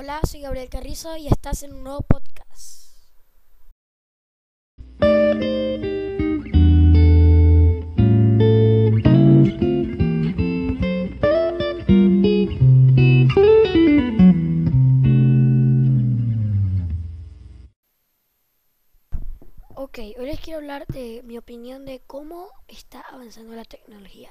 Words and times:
Hola, 0.00 0.20
soy 0.22 0.42
Gabriel 0.42 0.68
Carrizo 0.68 1.16
y 1.16 1.26
estás 1.26 1.64
en 1.64 1.72
un 1.72 1.82
nuevo 1.82 2.02
podcast. 2.02 2.92
Ok, 19.74 19.98
hoy 20.16 20.26
les 20.26 20.38
quiero 20.38 20.58
hablar 20.58 20.86
de 20.86 21.22
mi 21.24 21.38
opinión 21.38 21.84
de 21.84 22.00
cómo 22.06 22.50
está 22.68 23.00
avanzando 23.00 23.56
la 23.56 23.64
tecnología. 23.64 24.30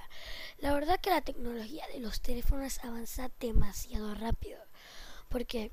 La 0.59 0.73
verdad 0.73 0.97
que 1.01 1.09
la 1.09 1.19
tecnología 1.21 1.85
de 1.93 1.99
los 1.99 2.21
teléfonos 2.21 2.81
avanza 2.85 3.31
demasiado 3.41 4.15
rápido. 4.15 4.59
Porque 5.29 5.71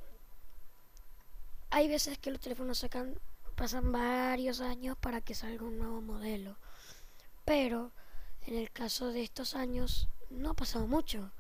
hay 1.70 1.88
veces 1.88 2.19
que 2.19 2.30
los 2.30 2.41
teléfonos 2.41 2.79
sacan, 2.79 3.19
pasan 3.55 3.92
varios 3.92 4.60
años 4.60 4.96
para 4.98 5.20
que 5.20 5.34
salga 5.34 5.65
un 5.65 5.79
nuevo 5.79 6.01
modelo. 6.01 6.56
Pero 7.45 7.93
en 8.46 8.56
el 8.56 8.70
caso 8.70 9.09
de 9.09 9.23
estos 9.23 9.55
años 9.55 10.09
no 10.30 10.51
ha 10.51 10.55
pasado 10.55 10.87
mucho. 10.87 11.30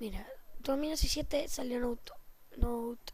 Mira, 0.00 0.26
2017 0.60 1.48
salió 1.48 1.80
Note, 1.80 2.12
Note 2.56 3.12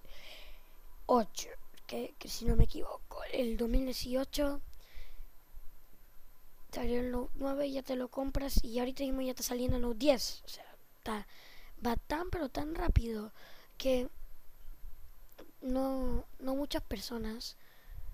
8, 1.06 1.48
que, 1.86 2.14
que 2.18 2.28
si 2.28 2.44
no 2.44 2.56
me 2.56 2.64
equivoco. 2.64 3.22
El 3.32 3.56
2018 3.56 4.60
salió 6.72 7.00
el 7.00 7.10
Note 7.10 7.32
9 7.36 7.66
y 7.66 7.72
ya 7.72 7.82
te 7.82 7.96
lo 7.96 8.08
compras 8.08 8.62
y 8.62 8.78
ahorita 8.78 9.02
mismo 9.02 9.22
ya 9.22 9.30
está 9.30 9.42
saliendo 9.42 9.78
Note 9.78 9.98
10. 9.98 10.42
O 10.44 10.48
sea, 10.48 10.64
va 11.84 11.96
tan 11.96 12.30
pero 12.30 12.48
tan 12.48 12.74
rápido 12.74 13.32
que 13.76 14.08
no, 15.60 16.26
no 16.38 16.54
muchas 16.54 16.82
personas 16.82 17.56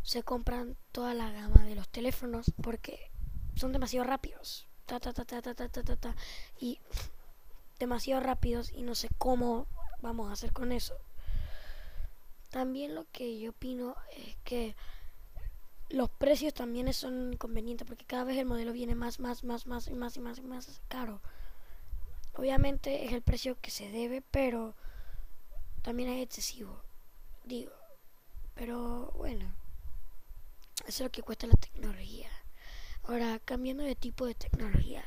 se 0.02 0.22
compran 0.22 0.76
toda 0.92 1.14
la 1.14 1.32
gama 1.32 1.64
de 1.64 1.74
los 1.74 1.88
teléfonos 1.88 2.52
porque 2.62 3.10
son 3.56 3.72
demasiado 3.72 4.06
rápidos. 4.06 4.66
Ta, 4.86 5.00
ta, 5.00 5.12
ta, 5.12 5.24
ta, 5.24 5.40
ta, 5.40 5.54
ta, 5.54 5.68
ta, 5.68 5.96
ta, 5.96 6.16
y 6.58 6.78
demasiado 7.78 8.20
rápidos 8.20 8.70
y 8.70 8.82
no 8.82 8.94
sé 8.94 9.08
cómo 9.16 9.66
vamos 10.02 10.28
a 10.28 10.32
hacer 10.32 10.52
con 10.52 10.72
eso. 10.72 10.94
También 12.50 12.94
lo 12.94 13.06
que 13.10 13.38
yo 13.40 13.50
opino 13.50 13.96
es 14.14 14.36
que 14.44 14.76
los 15.88 16.10
precios 16.10 16.52
también 16.52 16.92
son 16.92 17.32
inconvenientes 17.32 17.86
porque 17.86 18.04
cada 18.04 18.24
vez 18.24 18.36
el 18.36 18.46
modelo 18.46 18.72
viene 18.72 18.94
más, 18.94 19.20
más, 19.20 19.42
más, 19.44 19.66
más 19.66 19.88
y 19.88 19.94
más 19.94 20.16
y 20.16 20.20
más 20.20 20.38
y 20.38 20.42
más 20.42 20.82
caro. 20.88 21.22
Obviamente 22.34 23.06
es 23.06 23.12
el 23.12 23.22
precio 23.22 23.58
que 23.60 23.70
se 23.70 23.90
debe, 23.90 24.20
pero 24.20 24.74
también 25.82 26.10
es 26.10 26.22
excesivo 26.22 26.83
digo. 27.44 27.72
Pero 28.54 29.12
bueno, 29.16 29.54
eso 30.86 30.88
es 30.88 31.00
lo 31.00 31.10
que 31.10 31.22
cuesta 31.22 31.46
la 31.46 31.54
tecnología. 31.54 32.30
Ahora, 33.04 33.38
cambiando 33.40 33.84
de 33.84 33.94
tipo 33.96 34.26
de 34.26 34.34
tecnología, 34.34 35.04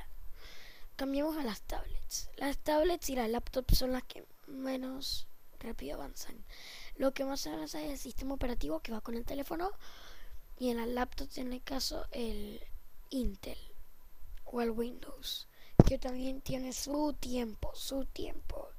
cambiamos 0.95 1.37
a 1.37 1.43
las 1.43 1.61
tablets. 1.61 2.29
Las 2.37 2.57
tablets 2.57 3.09
y 3.09 3.15
las 3.15 3.29
laptops 3.29 3.77
son 3.77 3.91
las 3.91 4.03
que 4.03 4.25
menos 4.47 5.27
rápido 5.59 5.95
avanzan. 5.95 6.45
Lo 6.95 7.13
que 7.13 7.25
más 7.25 7.47
avanza 7.47 7.81
es 7.81 7.91
el 7.91 7.97
sistema 7.97 8.35
operativo 8.35 8.79
que 8.81 8.91
va 8.91 9.01
con 9.01 9.15
el 9.15 9.25
teléfono 9.25 9.71
y 10.59 10.69
en 10.69 10.77
las 10.77 10.87
laptops, 10.87 11.37
en 11.37 11.53
el 11.53 11.63
caso, 11.63 12.05
el 12.11 12.61
Intel 13.09 13.57
o 14.45 14.61
el 14.61 14.71
Windows, 14.71 15.47
que 15.87 15.97
también 15.97 16.41
tiene 16.41 16.73
su 16.73 17.13
tiempo, 17.13 17.71
su 17.75 18.05
tiempo. 18.05 18.69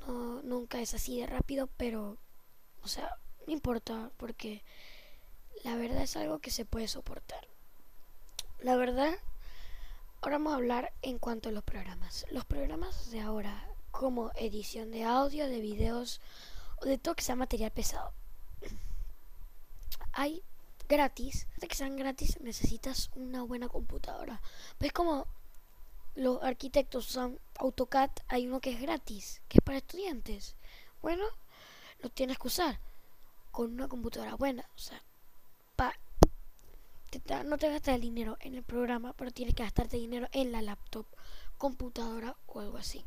No, 0.00 0.42
nunca 0.42 0.80
es 0.80 0.94
así 0.94 1.20
de 1.20 1.26
rápido, 1.26 1.68
pero 1.76 2.18
o 2.82 2.88
sea, 2.88 3.16
no 3.46 3.52
importa 3.52 4.10
porque 4.16 4.62
la 5.64 5.76
verdad 5.76 6.02
es 6.02 6.16
algo 6.16 6.38
que 6.38 6.50
se 6.50 6.64
puede 6.64 6.88
soportar. 6.88 7.46
La 8.60 8.76
verdad, 8.76 9.14
ahora 10.20 10.38
vamos 10.38 10.52
a 10.52 10.56
hablar 10.56 10.92
en 11.02 11.18
cuanto 11.18 11.48
a 11.48 11.52
los 11.52 11.64
programas. 11.64 12.26
Los 12.30 12.44
programas 12.44 13.10
de 13.10 13.20
ahora, 13.20 13.68
como 13.90 14.30
edición 14.34 14.90
de 14.90 15.04
audio, 15.04 15.48
de 15.48 15.60
videos 15.60 16.20
o 16.80 16.86
de 16.86 16.98
todo 16.98 17.14
que 17.14 17.22
sea 17.22 17.36
material 17.36 17.70
pesado. 17.70 18.12
Hay 20.12 20.42
gratis. 20.88 21.46
De 21.58 21.68
que 21.68 21.76
sean 21.76 21.96
gratis 21.96 22.40
necesitas 22.40 23.10
una 23.14 23.42
buena 23.42 23.68
computadora. 23.68 24.40
Pues 24.78 24.92
como 24.92 25.26
los 26.14 26.42
arquitectos 26.42 27.10
usan 27.10 27.38
AutoCAD, 27.58 28.10
hay 28.26 28.46
uno 28.46 28.60
que 28.60 28.72
es 28.72 28.80
gratis, 28.80 29.40
que 29.48 29.58
es 29.58 29.64
para 29.64 29.78
estudiantes. 29.78 30.56
Bueno, 31.00 31.24
lo 31.98 32.10
tienes 32.10 32.38
que 32.38 32.46
usar 32.48 32.80
con 33.50 33.72
una 33.72 33.88
computadora 33.88 34.34
buena. 34.34 34.68
O 34.74 34.78
sea, 34.78 35.02
pa, 35.76 35.94
no 37.44 37.58
te 37.58 37.70
gastas 37.70 37.94
el 37.94 38.02
dinero 38.02 38.36
en 38.40 38.54
el 38.54 38.62
programa, 38.62 39.12
pero 39.14 39.30
tienes 39.30 39.54
que 39.54 39.62
gastarte 39.62 39.96
dinero 39.96 40.28
en 40.32 40.52
la 40.52 40.62
laptop, 40.62 41.06
computadora 41.56 42.36
o 42.46 42.60
algo 42.60 42.78
así. 42.78 43.04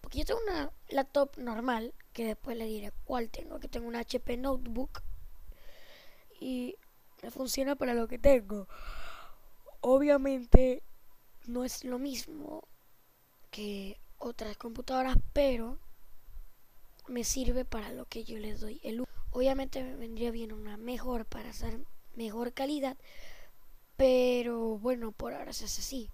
Porque 0.00 0.18
yo 0.18 0.24
tengo 0.24 0.40
una 0.42 0.72
laptop 0.88 1.36
normal, 1.38 1.94
que 2.12 2.26
después 2.26 2.56
le 2.56 2.66
diré 2.66 2.92
cuál 3.04 3.30
tengo, 3.30 3.60
que 3.60 3.68
tengo 3.68 3.86
una 3.88 4.00
HP 4.00 4.36
Notebook 4.36 5.02
y 6.40 6.76
me 7.22 7.30
funciona 7.30 7.76
para 7.76 7.94
lo 7.94 8.08
que 8.08 8.18
tengo. 8.18 8.68
Obviamente 9.80 10.82
no 11.46 11.64
es 11.64 11.84
lo 11.84 11.98
mismo 11.98 12.64
que 13.50 14.00
otras 14.18 14.56
computadoras, 14.56 15.16
pero 15.32 15.78
me 17.12 17.24
sirve 17.24 17.64
para 17.64 17.92
lo 17.92 18.06
que 18.06 18.24
yo 18.24 18.38
les 18.38 18.60
doy 18.60 18.80
el 18.82 19.04
Obviamente 19.30 19.82
me 19.82 19.96
vendría 19.96 20.30
bien 20.30 20.52
una 20.52 20.76
mejor 20.76 21.24
para 21.24 21.50
hacer 21.50 21.80
mejor 22.14 22.52
calidad, 22.52 22.98
pero 23.96 24.76
bueno, 24.78 25.12
por 25.12 25.32
ahora 25.32 25.54
se 25.54 25.64
hace 25.64 25.80
así. 25.80 26.10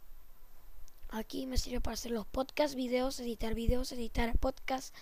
Aquí 1.09 1.47
me 1.47 1.59
sirve 1.59 1.81
para 1.81 1.95
hacer 1.95 2.13
los 2.13 2.27
podcasts, 2.27 2.77
videos, 2.77 3.19
editar 3.19 3.55
videos, 3.55 3.91
editar 3.91 4.39
podcasts, 4.39 4.93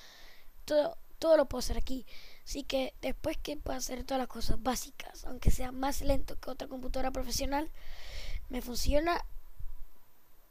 todo, 0.65 0.97
todo 1.19 1.37
lo 1.37 1.45
puedo 1.47 1.59
hacer 1.59 1.77
aquí. 1.77 2.07
Así 2.43 2.63
que 2.63 2.95
después 3.03 3.37
que 3.37 3.59
pueda 3.59 3.77
hacer 3.77 4.03
todas 4.05 4.21
las 4.21 4.29
cosas 4.29 4.63
básicas, 4.63 5.27
aunque 5.27 5.51
sea 5.51 5.71
más 5.71 6.01
lento 6.01 6.41
que 6.41 6.51
otra 6.51 6.69
computadora 6.69 7.11
profesional, 7.11 7.71
me 8.49 8.63
funciona 8.63 9.27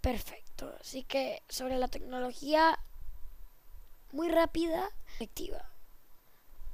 perfecto. 0.02 0.72
Así 0.80 1.02
que 1.02 1.42
sobre 1.50 1.78
la 1.78 1.88
tecnología 1.88 2.78
muy 4.12 4.30
rápida, 4.30 4.90
efectiva. 5.16 5.70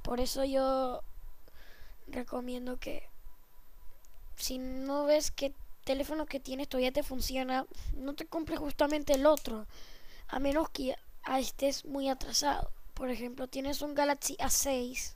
Por 0.02 0.20
eso 0.20 0.44
yo 0.44 1.02
recomiendo 2.08 2.78
que 2.78 3.08
si 4.36 4.58
no 4.58 5.04
ves 5.04 5.30
que 5.30 5.54
teléfono 5.84 6.26
que 6.26 6.40
tienes 6.40 6.68
todavía 6.68 6.92
te 6.92 7.02
funciona, 7.04 7.66
no 7.94 8.14
te 8.14 8.26
compres 8.26 8.58
justamente 8.58 9.14
el 9.14 9.26
otro, 9.26 9.66
a 10.28 10.38
menos 10.40 10.68
que 10.70 10.96
estés 11.38 11.84
muy 11.84 12.08
atrasado. 12.08 12.70
Por 12.94 13.10
ejemplo, 13.10 13.46
tienes 13.46 13.80
un 13.82 13.94
Galaxy 13.94 14.36
A6 14.36 15.14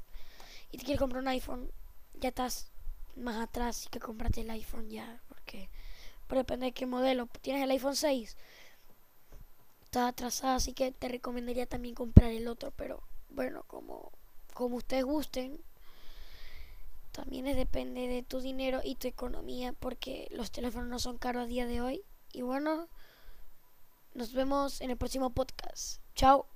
y 0.70 0.78
te 0.78 0.84
quieres 0.84 1.00
comprar 1.00 1.22
un 1.22 1.28
iPhone, 1.28 1.70
ya 2.14 2.28
estás 2.28 2.70
más 3.16 3.36
atrás 3.40 3.86
y 3.86 3.88
que 3.88 3.98
comprarte 3.98 4.42
el 4.42 4.50
iPhone 4.50 4.88
ya, 4.88 5.20
porque 5.28 5.68
depende 6.28 6.66
de 6.66 6.72
qué 6.72 6.86
modelo. 6.86 7.28
Tienes 7.40 7.62
el 7.62 7.70
iPhone 7.70 7.96
6, 7.96 8.36
está 9.82 10.08
atrasado, 10.08 10.56
así 10.56 10.72
que 10.74 10.92
te 10.92 11.08
recomendaría 11.08 11.66
también 11.66 11.94
comprar 11.94 12.30
el 12.30 12.46
otro, 12.46 12.72
pero 12.72 13.02
bueno, 13.36 13.64
como, 13.68 14.10
como 14.54 14.76
ustedes 14.76 15.04
gusten. 15.04 15.60
También 17.12 17.44
depende 17.44 18.08
de 18.08 18.22
tu 18.22 18.40
dinero 18.40 18.80
y 18.82 18.96
tu 18.96 19.08
economía, 19.08 19.72
porque 19.74 20.26
los 20.30 20.50
teléfonos 20.50 20.88
no 20.88 20.98
son 20.98 21.18
caros 21.18 21.44
a 21.44 21.46
día 21.46 21.66
de 21.66 21.80
hoy. 21.80 22.02
Y 22.32 22.42
bueno, 22.42 22.88
nos 24.14 24.32
vemos 24.32 24.80
en 24.80 24.90
el 24.90 24.96
próximo 24.96 25.30
podcast. 25.30 26.00
Chao. 26.14 26.55